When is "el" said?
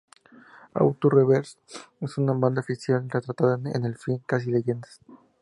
3.85-3.95